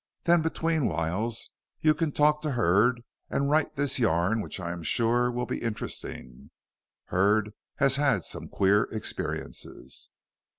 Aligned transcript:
Then 0.23 0.41
between 0.41 0.87
whiles 0.87 1.51
you 1.79 1.93
can 1.93 2.11
talk 2.11 2.41
to 2.41 2.53
Hurd 2.53 3.03
and 3.29 3.51
write 3.51 3.75
this 3.75 3.99
yarn 3.99 4.41
which 4.41 4.59
I 4.59 4.71
am 4.71 4.81
sure 4.81 5.29
will 5.29 5.45
be 5.45 5.61
interesting. 5.61 6.49
Hurd 7.09 7.51
has 7.75 7.97
had 7.97 8.25
some 8.25 8.47
queer 8.49 8.85
experiences." 8.85 10.09